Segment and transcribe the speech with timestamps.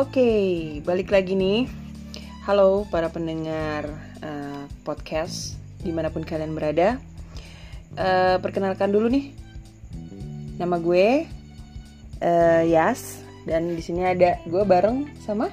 [0.00, 1.68] Oke, balik lagi nih.
[2.48, 3.84] Halo para pendengar
[4.24, 6.96] uh, podcast di mana pun kalian berada.
[8.00, 9.28] Uh, perkenalkan dulu nih,
[10.56, 11.28] nama gue
[12.16, 15.52] uh, Yas dan di sini ada gue bareng sama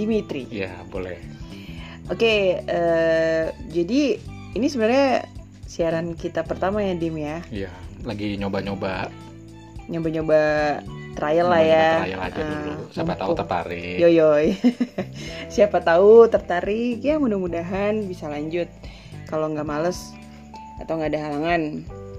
[0.00, 0.48] Dimitri.
[0.48, 1.20] Ya boleh.
[2.08, 4.16] Oke, uh, jadi
[4.56, 5.28] ini sebenarnya
[5.68, 7.44] siaran kita pertama ya Dim ya.
[7.52, 7.68] Iya,
[8.00, 9.12] lagi nyoba-nyoba.
[9.92, 10.40] Nyoba-nyoba
[11.14, 11.88] trial lah ya.
[12.04, 12.72] Trial aja uh, dulu.
[12.90, 13.96] Siapa tahu tertarik.
[14.02, 14.46] Yoyoy.
[15.54, 18.66] Siapa tahu tertarik ya mudah-mudahan bisa lanjut.
[19.30, 20.12] Kalau nggak males
[20.82, 21.62] atau nggak ada halangan.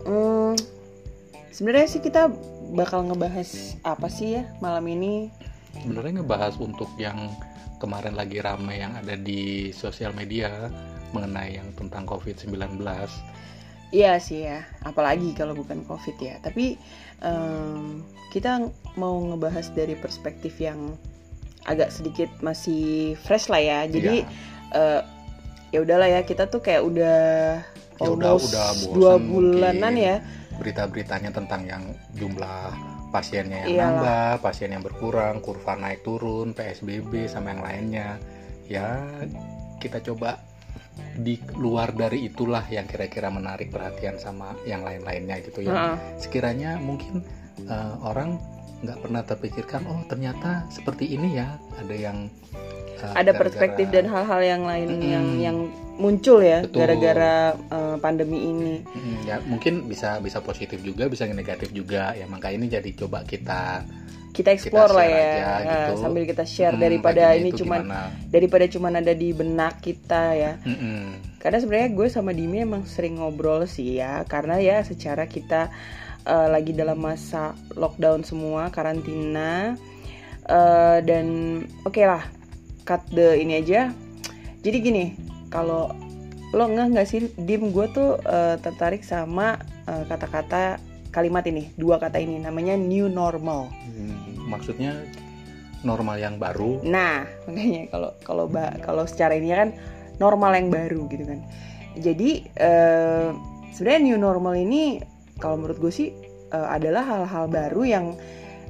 [0.05, 0.54] Hmm,
[1.55, 2.27] Sebenarnya sih kita
[2.76, 5.32] bakal ngebahas apa sih ya malam ini?
[5.71, 7.32] Sebenarnya ngebahas untuk yang
[7.80, 10.68] kemarin lagi rame yang ada di sosial media
[11.16, 12.76] mengenai yang tentang COVID-19.
[13.94, 16.36] Iya sih ya, apalagi kalau bukan COVID ya.
[16.42, 16.78] Tapi
[17.22, 18.02] um,
[18.34, 18.66] kita
[18.98, 20.98] mau ngebahas dari perspektif yang
[21.66, 23.80] agak sedikit masih fresh lah ya.
[23.86, 24.30] Jadi ya,
[24.77, 25.02] uh,
[25.70, 27.20] ya udahlah ya kita tuh kayak udah
[27.96, 30.16] ya almost udah, udah dua bulanan ya
[30.60, 31.84] berita-beritanya tentang yang
[32.16, 32.72] jumlah
[33.12, 33.88] pasiennya yang Iyalah.
[33.88, 38.10] nambah, pasien yang berkurang, kurva naik turun, PSBB sama yang lainnya.
[38.68, 38.99] Ya,
[39.80, 40.42] kita coba
[41.15, 45.71] di luar dari itulah yang kira-kira menarik perhatian sama yang lain-lainnya gitu ya.
[45.71, 45.98] Uh -uh.
[46.20, 47.23] Sekiranya mungkin
[47.68, 48.40] uh, orang
[48.84, 51.55] nggak pernah terpikirkan, oh ternyata seperti ini ya.
[51.79, 52.18] Ada yang
[53.01, 55.57] uh, ada perspektif dan hal-hal yang lain mm, yang yang
[55.96, 58.73] muncul ya gara-gara uh, pandemi ini.
[58.84, 62.12] Hmm, ya mungkin bisa bisa positif juga, bisa negatif juga.
[62.12, 63.87] Ya maka ini jadi coba kita
[64.36, 66.03] kita explore lah ya aja, gitu.
[66.03, 68.12] sambil kita share hmm, daripada ini cuman gimana?
[68.28, 70.52] daripada cuman ada di benak kita ya.
[70.59, 71.16] Hmm.
[71.40, 75.72] Karena sebenarnya gue sama Dimi emang sering ngobrol sih ya, karena ya secara kita
[76.28, 79.80] uh, lagi dalam masa lockdown semua, karantina
[80.52, 81.25] uh, dan
[81.88, 82.28] oke okay lah
[82.84, 83.96] cut the ini aja.
[84.66, 85.06] Jadi gini,
[85.48, 85.96] kalau
[86.52, 89.56] lo nggak nggak sih dim gue tuh uh, tertarik sama
[89.86, 90.64] kata kata-kata
[91.16, 95.04] kalimat ini dua kata ini namanya new normal hmm, maksudnya
[95.86, 96.82] normal yang baru.
[96.82, 98.46] Nah makanya kalau kalau
[98.82, 99.70] kalau secara ini kan
[100.18, 101.40] normal yang baru gitu kan.
[101.96, 103.32] Jadi uh,
[103.76, 105.00] sebenarnya new normal ini
[105.40, 106.10] kalau menurut gue sih
[106.52, 108.06] uh, adalah hal-hal baru yang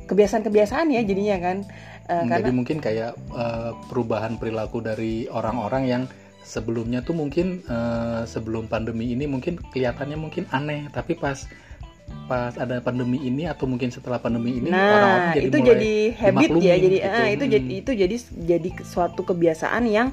[0.10, 1.58] kebiasaan-kebiasaan ya jadinya kan.
[2.06, 6.04] Uh, jadi karena, mungkin kayak uh, perubahan perilaku dari orang-orang yang
[6.46, 10.86] sebelumnya tuh mungkin uh, sebelum pandemi ini mungkin kelihatannya mungkin aneh.
[10.94, 11.50] Tapi pas
[12.26, 16.50] pas ada pandemi ini atau mungkin setelah pandemi ini nah, orang-orang jadi itu jadi habit
[16.58, 17.10] ya jadi gitu.
[17.10, 17.54] ah, itu hmm.
[17.54, 18.16] jadi itu jadi
[18.50, 20.08] jadi suatu kebiasaan yang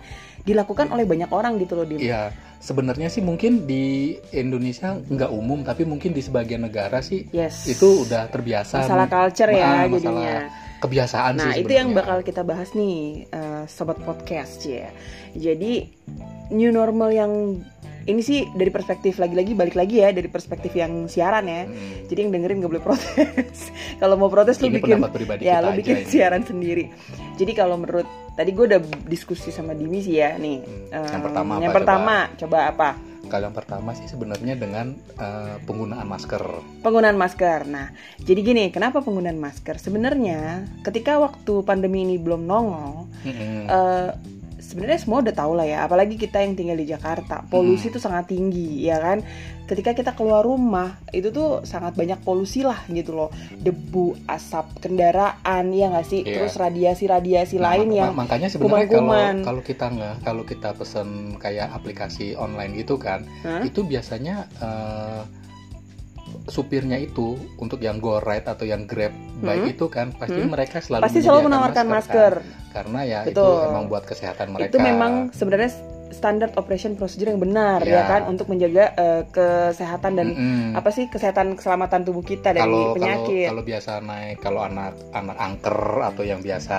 [0.44, 5.66] dilakukan oleh banyak orang gitu loh di Iya sebenarnya sih mungkin di Indonesia nggak umum
[5.66, 7.66] tapi mungkin di sebagian negara sih yes.
[7.66, 10.36] itu udah terbiasa masalah culture ya masalah jadinya
[10.78, 14.94] kebiasaan nah sih itu yang bakal kita bahas nih uh, sobat podcast ya
[15.34, 15.91] jadi
[16.54, 17.32] new normal yang
[18.06, 22.08] ini sih dari perspektif lagi-lagi balik lagi ya dari perspektif yang siaran ya hmm.
[22.10, 23.70] jadi yang dengerin nggak boleh protes
[24.00, 25.02] kalau mau protes lu bikin
[25.42, 26.08] ya lu bikin ini.
[26.08, 26.90] siaran sendiri
[27.38, 30.88] jadi kalau menurut tadi gue udah diskusi sama Dimi sih ya nih hmm.
[30.92, 32.90] yang um, pertama yang pertama coba apa
[33.30, 36.42] kalau yang pertama sih sebenarnya dengan uh, penggunaan masker.
[36.84, 37.64] Penggunaan masker.
[37.64, 37.88] Nah,
[38.20, 39.80] jadi gini, kenapa penggunaan masker?
[39.80, 43.72] Sebenarnya ketika waktu pandemi ini belum nongol, -hmm.
[43.72, 44.10] uh,
[44.72, 48.06] sebenarnya semua udah tahu lah ya apalagi kita yang tinggal di Jakarta polusi itu hmm.
[48.09, 49.21] sangat tinggi ya kan
[49.69, 53.28] ketika kita keluar rumah itu tuh sangat banyak polusi lah gitu loh
[53.61, 56.41] debu asap kendaraan ya nggak sih yeah.
[56.41, 59.12] terus radiasi radiasi nah, lain mak yang makanya sebenarnya kalau
[59.44, 63.61] kalau kita nggak kalau kita pesen kayak aplikasi online gitu kan huh?
[63.61, 65.22] itu biasanya uh,
[66.50, 69.47] supirnya itu untuk yang go ride atau yang grab hmm.
[69.47, 70.50] baik itu kan pasti hmm.
[70.50, 72.32] mereka selalu pasti selalu menawarkan masker, masker.
[72.42, 72.72] Kan?
[72.72, 73.32] karena ya Betul.
[73.32, 75.70] itu emang buat kesehatan mereka itu memang sebenarnya
[76.12, 80.78] standar operation procedure yang benar ya, ya kan untuk menjaga uh, kesehatan dan mm -hmm.
[80.78, 83.49] apa sih kesehatan keselamatan tubuh kita dari kalau, penyakit.
[83.49, 86.78] Kalau, kalau biasa naik kalau anak anak angker atau yang biasa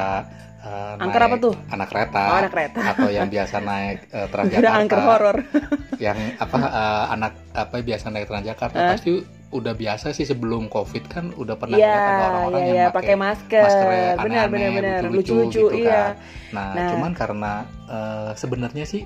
[0.64, 1.54] uh, angker apa tuh?
[1.74, 2.24] Anak kereta.
[2.30, 2.80] Oh, anak kereta.
[2.94, 4.78] Atau yang biasa naik uh, Transjakarta.
[4.80, 5.38] angker horor.
[5.98, 8.90] yang apa uh, anak apa biasa naik Transjakarta uh.
[8.96, 9.14] pasti
[9.54, 13.16] udah biasa sih sebelum covid kan udah pernah ya, ada orang-orang ya, yang ya, pakai
[13.16, 13.88] masker, masker
[14.26, 15.94] benar benar benar lucu-lucu gitu iya.
[15.94, 16.14] Kan.
[16.54, 17.54] Nah, nah, cuman karena
[17.88, 19.06] uh, sebenarnya sih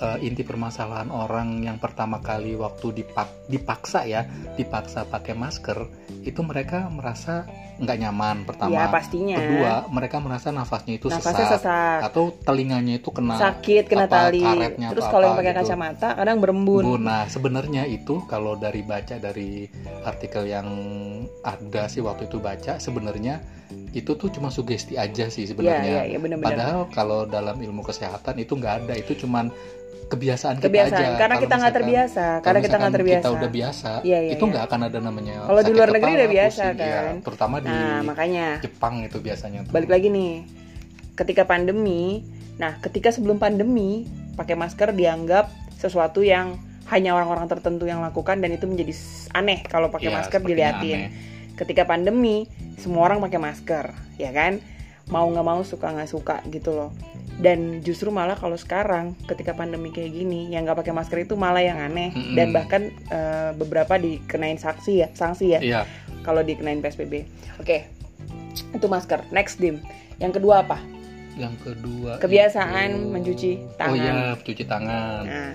[0.00, 4.26] uh, inti permasalahan orang yang pertama kali waktu dipak dipaksa ya
[4.56, 5.86] dipaksa pakai masker
[6.24, 7.48] itu mereka merasa
[7.80, 9.40] nggak nyaman pertama ya, pastinya.
[9.40, 14.28] kedua mereka merasa nafasnya itu nafasnya sesak, sesak atau telinganya itu kena sakit kena apa,
[14.28, 14.44] tali
[14.76, 15.60] terus kalau yang pakai gitu.
[15.64, 19.64] kacamata kadang berembun nah sebenarnya itu kalau dari baca dari
[20.04, 20.68] artikel yang
[21.40, 23.59] ada sih waktu itu baca sebenarnya
[23.90, 25.82] itu tuh cuma sugesti aja sih sebenarnya.
[25.82, 26.48] Yeah, yeah, yeah, bener -bener.
[26.54, 29.50] Padahal kalau dalam ilmu kesehatan itu nggak ada, itu cuma
[30.10, 31.20] kebiasaan, kebiasaan kita aja.
[31.22, 34.62] karena kita nggak terbiasa karena kita nggak terbiasa kita udah biasa ya, ya, itu nggak
[34.66, 34.68] ya.
[34.68, 38.00] akan ada namanya kalau di luar negeri udah biasa pusing, kan ya, terutama di nah,
[38.02, 39.72] makanya Jepang itu biasanya tuh.
[39.72, 40.32] balik lagi nih
[41.14, 42.26] ketika pandemi
[42.58, 45.46] nah ketika sebelum pandemi pakai masker dianggap
[45.78, 46.58] sesuatu yang
[46.90, 48.92] hanya orang-orang tertentu yang lakukan dan itu menjadi
[49.30, 51.29] aneh kalau pakai ya, masker diliatin aneh.
[51.60, 52.48] Ketika pandemi
[52.80, 54.58] semua orang pakai masker ya kan?
[55.12, 56.90] Mau nggak mau suka nggak suka gitu loh.
[57.40, 61.60] Dan justru malah kalau sekarang ketika pandemi kayak gini yang nggak pakai masker itu malah
[61.60, 62.12] yang aneh.
[62.14, 62.34] Mm -hmm.
[62.36, 65.84] dan bahkan uh, beberapa dikenain sanksi ya sanksi ya yeah.
[66.24, 67.26] kalau dikenain psbb
[67.60, 67.90] oke okay.
[68.72, 69.20] itu masker.
[69.34, 69.84] Next dim.
[70.16, 70.80] Yang kedua apa?
[71.36, 73.08] Yang kedua kebiasaan itu...
[73.12, 75.22] mencuci tangan oh iya cuci tangan.
[75.28, 75.52] Nah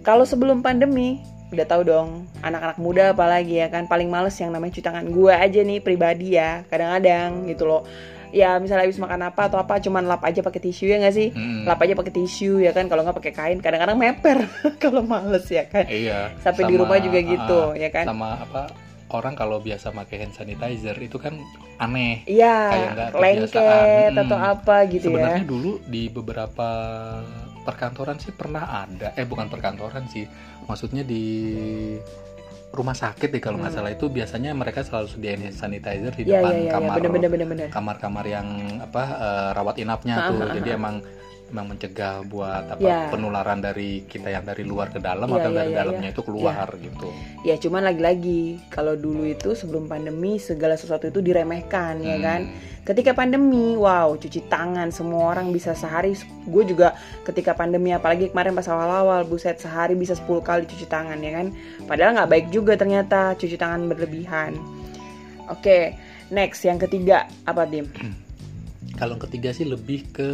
[0.00, 1.20] kalau sebelum pandemi
[1.50, 2.08] udah tahu dong
[2.46, 6.38] anak-anak muda apalagi ya kan paling males yang namanya cuci tangan gue aja nih pribadi
[6.38, 7.82] ya kadang-kadang gitu loh.
[8.30, 11.34] Ya misalnya habis makan apa atau apa cuman lap aja pakai tisu ya nggak sih?
[11.34, 11.66] Hmm.
[11.66, 12.86] lap aja pakai tisu ya kan?
[12.86, 14.46] Kalau nggak pakai kain kadang-kadang meper
[14.82, 15.90] kalau males ya kan?
[15.90, 18.06] Iya sampai sama, di rumah juga gitu uh, ya kan?
[18.06, 18.70] sama apa
[19.10, 21.34] orang kalau biasa pakai hand sanitizer itu kan
[21.82, 22.22] aneh.
[22.30, 24.22] Iya lengket hmm.
[24.22, 25.42] atau apa gitu sebenarnya ya.
[25.42, 26.68] Sebenarnya dulu di beberapa
[27.62, 29.12] perkantoran sih pernah ada.
[29.14, 30.24] Eh bukan perkantoran sih.
[30.64, 31.24] Maksudnya di
[32.70, 33.80] rumah sakit deh kalau nggak hmm.
[33.82, 33.90] salah.
[33.92, 37.66] Itu biasanya mereka selalu sediain sanitizer di yeah, depan yeah, yeah, kamar bener, bener, bener,
[37.68, 38.46] kamar-kamar yang
[38.80, 40.38] apa uh, rawat inapnya tuh.
[40.60, 41.02] Jadi emang
[41.50, 43.10] emang mencegah buat apa yeah.
[43.10, 46.14] penularan dari kita yang dari luar ke dalam yeah, atau yeah, dari yeah, dalamnya yeah.
[46.14, 46.84] itu keluar yeah.
[46.86, 47.08] gitu.
[47.42, 52.14] Ya cuman lagi-lagi kalau dulu itu sebelum pandemi segala sesuatu itu diremehkan ya hmm.
[52.14, 52.40] ya kan.
[52.80, 56.16] Ketika pandemi, wow cuci tangan semua orang bisa sehari.
[56.48, 56.96] Gue juga
[57.28, 61.46] ketika pandemi apalagi kemarin pas awal-awal buset sehari bisa 10 kali cuci tangan ya kan.
[61.84, 64.56] Padahal nggak baik juga ternyata cuci tangan berlebihan.
[65.50, 65.82] Oke, okay,
[66.30, 67.90] next yang ketiga apa Dim?
[69.00, 70.30] Kalau ketiga sih lebih ke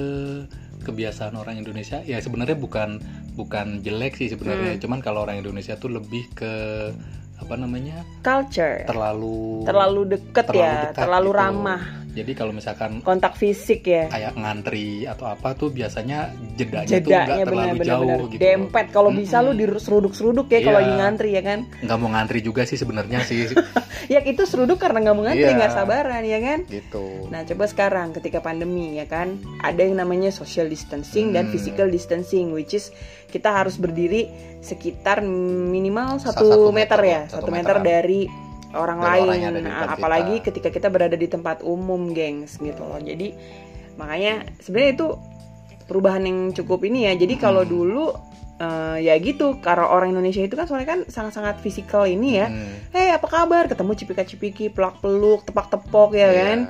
[0.86, 3.02] kebiasaan orang Indonesia ya sebenarnya bukan
[3.34, 4.82] bukan jelek sih sebenarnya hmm.
[4.86, 6.54] cuman kalau orang Indonesia tuh lebih ke
[7.36, 11.40] apa namanya culture terlalu terlalu deket terlalu ya dekat terlalu gitu.
[11.42, 11.82] ramah
[12.16, 17.12] jadi kalau misalkan kontak fisik ya kayak ngantri atau apa tuh biasanya jedanya, jedanya tuh
[17.12, 18.32] nggak terlalu bener, jauh bener.
[18.32, 19.28] gitu dempet kalau mm -hmm.
[19.28, 20.62] bisa lu diseruduk-seruduk ya yeah.
[20.64, 23.52] kalau lagi ngantri ya kan nggak mau ngantri juga sih sebenarnya sih
[24.12, 25.58] ya itu seruduk karena nggak mau ngantri iya.
[25.60, 25.84] nggak yeah.
[25.84, 30.64] sabaran ya kan gitu nah coba sekarang ketika pandemi ya kan ada yang namanya social
[30.66, 31.36] distancing hmm.
[31.36, 32.88] dan physical distancing which is
[33.28, 34.32] kita harus berdiri
[34.64, 38.45] sekitar minimal satu, satu meter, meter ya satu meter, meter dari
[38.76, 40.44] orang lain orang apalagi kita.
[40.52, 43.32] ketika kita berada di tempat umum gengs gitu loh jadi
[43.96, 45.08] makanya sebenarnya itu
[45.88, 47.42] perubahan yang cukup ini ya jadi hmm.
[47.42, 48.12] kalau dulu
[48.60, 52.92] uh, ya gitu karena orang Indonesia itu kan soalnya kan sangat-sangat fisikal ini ya hmm.
[52.92, 56.32] hey apa kabar ketemu cipika-cipiki pelak peluk tepak tepok ya yeah.
[56.34, 56.60] kan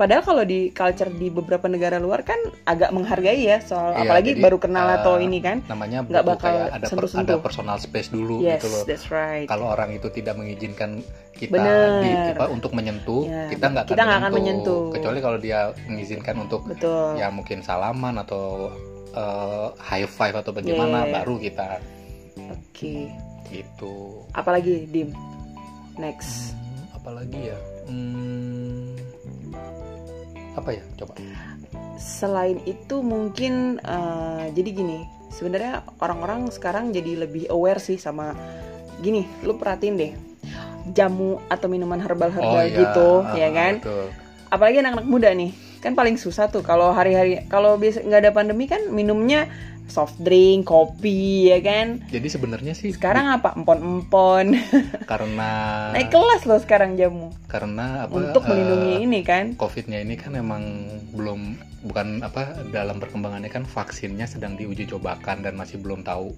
[0.00, 4.32] Padahal kalau di culture di beberapa negara luar kan agak menghargai ya soal iya, apalagi
[4.32, 7.36] jadi, baru kenal uh, atau ini kan namanya nggak bakal ada sentuh -sentuh.
[7.36, 8.82] ada personal space dulu yes, gitu loh.
[8.88, 9.44] That's right.
[9.44, 11.04] Kalau orang itu tidak mengizinkan
[11.36, 11.60] kita
[12.00, 14.82] di, apa, untuk menyentuh, ya, kita nggak akan, kita akan menyentuh.
[14.96, 17.20] Kecuali kalau dia mengizinkan untuk Betul.
[17.20, 18.72] ya mungkin salaman atau
[19.12, 21.12] uh, high five atau bagaimana yeah.
[21.20, 21.76] Baru kita.
[22.48, 22.56] Oke.
[22.72, 23.02] Okay.
[23.52, 24.24] Gitu.
[24.32, 25.12] Apalagi dim.
[26.00, 26.56] Next.
[26.56, 27.58] Hmm, apalagi ya.
[27.84, 28.89] Hmm,
[30.58, 31.14] apa ya coba
[32.00, 34.98] selain itu mungkin uh, jadi gini
[35.30, 38.34] sebenarnya orang-orang sekarang jadi lebih aware sih sama
[38.98, 40.12] gini lu perhatiin deh
[40.90, 42.76] jamu atau minuman herbal-herbal oh, iya.
[42.76, 44.06] gitu uh, ya kan betul.
[44.50, 48.68] apalagi anak-anak muda nih kan paling susah tuh kalau hari-hari kalau biasa nggak ada pandemi
[48.68, 49.48] kan minumnya
[49.90, 52.00] soft drink, kopi ya kan.
[52.08, 54.56] Jadi sebenarnya sih sekarang apa empon-empon.
[55.10, 55.50] Karena
[55.92, 57.34] naik kelas loh sekarang jamu.
[57.50, 58.14] Karena apa?
[58.14, 59.58] Untuk melindungi uh, ini kan.
[59.58, 65.56] Covidnya ini kan emang belum bukan apa dalam perkembangannya kan vaksinnya sedang diuji cobakan dan
[65.56, 66.36] masih belum tahu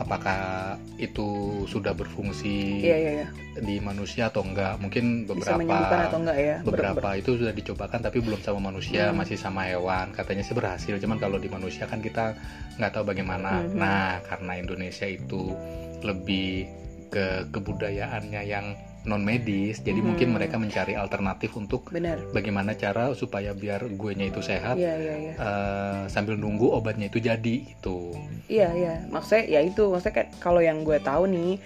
[0.00, 1.28] apakah itu
[1.68, 3.26] sudah berfungsi iya, iya, iya.
[3.60, 8.24] di manusia atau enggak mungkin beberapa atau enggak ya beberapa Ber itu sudah dicobakan tapi
[8.24, 9.16] belum sama manusia hmm.
[9.20, 12.32] masih sama hewan katanya sih berhasil cuman kalau di manusia kan kita
[12.80, 13.76] nggak tahu bagaimana hmm.
[13.76, 15.52] nah karena Indonesia itu
[16.00, 16.64] lebih
[17.12, 18.72] ke kebudayaannya yang
[19.08, 20.06] non medis jadi hmm.
[20.12, 22.20] mungkin mereka mencari alternatif untuk Bener.
[22.36, 25.36] bagaimana cara supaya biar gue nya itu sehat yeah, yeah, yeah.
[25.40, 28.12] Uh, sambil nunggu obatnya itu jadi itu
[28.52, 28.96] iya yeah, iya yeah.
[29.08, 31.56] maksudnya ya itu maksudnya kayak kalau yang gue tahu nih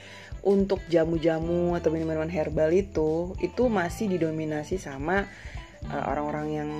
[0.44, 5.26] untuk jamu-jamu atau minuman herbal itu itu masih didominasi sama
[5.88, 6.70] uh, orang-orang yang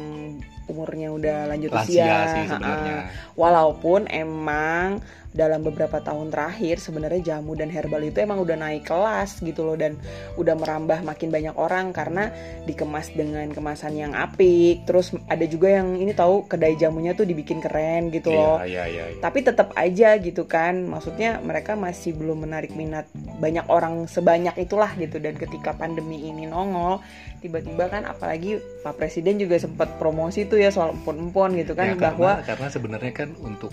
[0.71, 2.99] umurnya udah lanjut Lansia usia sih sebenarnya.
[3.37, 5.03] walaupun emang
[5.35, 9.75] dalam beberapa tahun terakhir sebenarnya jamu dan herbal itu emang udah naik kelas gitu loh
[9.75, 9.99] dan
[10.39, 12.31] udah merambah makin banyak orang karena
[12.71, 14.87] dikemas dengan kemasan yang apik.
[14.87, 18.57] Terus ada juga yang ini tahu kedai jamunya tuh dibikin keren gitu iya, loh.
[18.63, 19.19] iya, iya, iya.
[19.19, 23.11] tapi tetap aja gitu kan maksudnya mereka masih belum menarik minat
[23.43, 25.19] banyak orang sebanyak itulah gitu.
[25.19, 27.03] Dan ketika pandemi ini nongol
[27.43, 31.95] tiba-tiba kan apalagi Pak Presiden juga sempat promosi tuh ya soal empon-empon gitu kan ya,
[31.99, 33.69] karena, bahwa karena sebenarnya kan untuk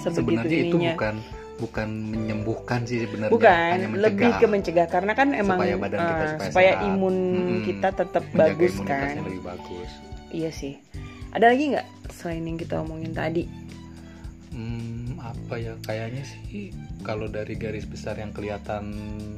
[0.00, 1.14] sebenarnya itu bukan
[1.62, 6.34] bukan menyembuhkan sih sebenarnya bukan lebih ke mencegah karena kan emang supaya badan kita supaya,
[6.34, 9.14] uh, supaya imun hmm, kita tetap bagus kan.
[9.22, 9.90] lebih bagus.
[10.34, 10.74] Iya sih.
[11.30, 13.44] Ada lagi nggak selain yang kita omongin tadi?
[14.52, 16.74] Hmm, apa ya kayaknya sih
[17.06, 18.92] kalau dari garis besar yang kelihatan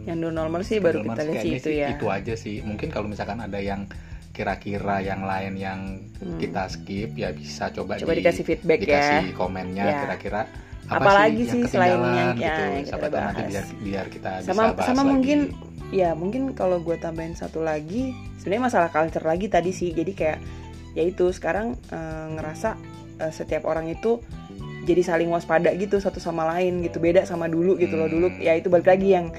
[0.08, 1.92] yang normal sih baru kita lihat sih itu ya.
[1.92, 2.64] itu aja sih.
[2.64, 3.86] Mungkin kalau misalkan ada yang
[4.34, 5.80] kira-kira yang lain yang
[6.18, 6.42] hmm.
[6.42, 10.42] kita skip ya bisa coba, coba di, dikasih feedback dikasih ya komennya kira kira-kira
[10.84, 12.44] apa apalagi sih, yang selain yang gitu.
[12.44, 13.24] ya, kita bahas.
[13.32, 15.10] nanti biar biar kita sama bisa bahas sama lagi.
[15.16, 15.38] mungkin
[15.94, 20.38] ya mungkin kalau gue tambahin satu lagi sebenarnya masalah culture lagi tadi sih jadi kayak
[20.92, 22.76] ya itu sekarang uh, ngerasa
[23.24, 24.20] uh, setiap orang itu
[24.84, 28.44] jadi saling waspada gitu satu sama lain gitu beda sama dulu gitu loh dulu hmm.
[28.44, 29.32] ya itu balik lagi yang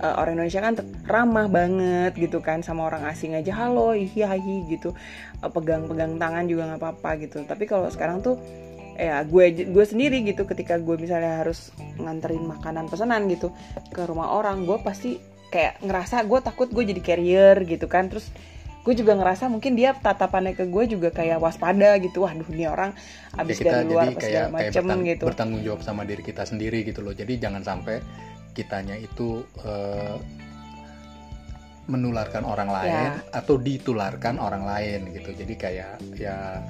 [0.00, 0.74] uh, orang Indonesia kan
[1.04, 4.96] ramah banget gitu kan sama orang asing aja halo iya hi gitu
[5.44, 8.40] uh, pegang-pegang tangan juga nggak apa-apa gitu tapi kalau sekarang tuh
[8.96, 13.52] ya gue gue sendiri gitu ketika gue misalnya harus nganterin makanan pesanan gitu
[13.92, 15.20] ke rumah orang gue pasti
[15.52, 18.10] kayak ngerasa gue takut gue jadi carrier gitu kan.
[18.10, 18.28] Terus
[18.86, 22.26] gue juga ngerasa mungkin dia tatapannya ke gue juga kayak waspada gitu.
[22.26, 22.94] Wah duh ini orang
[23.34, 25.24] abis ya kita, dari luar segala macem gitu.
[25.26, 27.14] bertanggung jawab sama diri kita sendiri gitu loh.
[27.14, 27.98] Jadi jangan sampai
[28.54, 30.16] kitanya itu uh,
[31.86, 33.14] menularkan orang lain ya.
[33.30, 35.30] atau ditularkan orang lain gitu.
[35.34, 36.62] Jadi kayak ya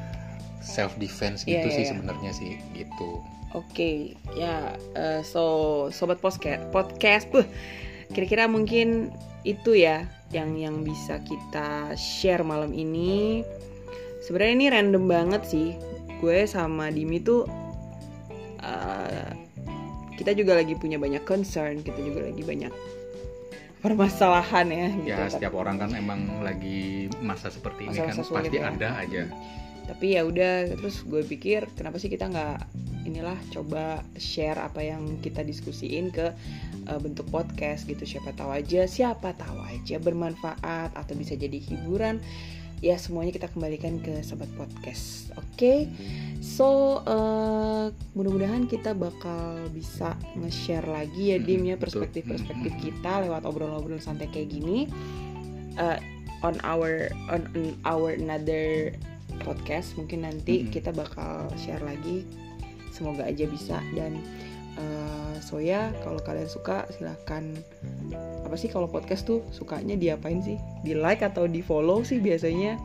[0.67, 1.91] self defense ya, gitu ya, sih ya.
[1.95, 3.23] sebenarnya sih gitu
[3.55, 4.19] oke okay.
[4.35, 5.45] ya uh, so
[5.95, 7.47] sobat podcast podcast uh,
[8.11, 9.15] kira-kira mungkin
[9.47, 10.03] itu ya
[10.35, 13.47] yang yang bisa kita share malam ini
[14.27, 15.69] sebenarnya ini random banget sih
[16.19, 17.47] gue sama Dimi tuh
[18.59, 19.31] uh,
[20.19, 22.73] kita juga lagi punya banyak concern kita juga lagi banyak
[23.85, 25.15] permasalahan ya gitu.
[25.15, 28.67] ya setiap orang kan emang lagi masa seperti masa ini kan pasti ya.
[28.75, 29.23] ada aja
[29.87, 32.59] tapi ya udah terus gue pikir kenapa sih kita nggak
[33.07, 36.35] inilah coba share apa yang kita diskusiin ke
[36.91, 38.03] uh, bentuk podcast gitu.
[38.03, 42.19] Siapa tahu aja siapa tahu aja bermanfaat atau bisa jadi hiburan.
[42.85, 45.49] Ya semuanya kita kembalikan ke sobat podcast oke?
[45.57, 45.89] Okay?
[46.45, 54.03] so uh, mudah-mudahan kita bakal bisa nge-share lagi ya dim ya perspektif-perspektif kita lewat obrolan-obrolan
[54.03, 54.93] santai kayak gini.
[55.81, 55.97] Uh,
[56.45, 57.49] on our on,
[57.89, 58.93] our another
[59.43, 62.25] podcast mungkin nanti kita bakal share lagi.
[62.93, 63.79] Semoga aja bisa.
[63.93, 64.21] Dan
[64.81, 67.57] uh, so ya kalau kalian suka silahkan.
[68.47, 70.57] Apa sih kalau podcast tuh sukanya diapain sih?
[70.87, 72.79] Di like atau di follow sih biasanya.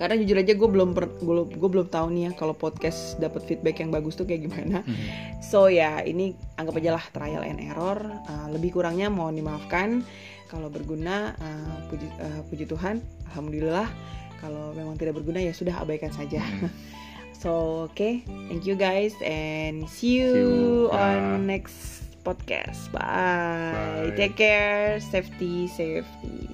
[0.00, 0.96] Karena jujur aja gue belum
[1.52, 4.80] gue belum tahu nih ya kalau podcast dapat feedback yang bagus tuh kayak gimana.
[4.80, 5.44] Mm-hmm.
[5.44, 8.00] so ya ini anggap aja lah trial and error.
[8.24, 10.00] Uh, lebih kurangnya mohon dimaafkan.
[10.48, 13.04] Kalau berguna uh, puji uh, puji Tuhan.
[13.28, 13.92] Alhamdulillah
[14.40, 16.72] kalau memang tidak berguna ya sudah abaikan saja mm-hmm.
[17.40, 18.20] So, okay.
[18.52, 20.92] Thank you guys and see you, see you.
[20.92, 22.92] on next podcast.
[22.92, 23.00] Bye.
[23.00, 24.12] Bye.
[24.12, 25.00] Take care.
[25.00, 26.52] Safety, safety.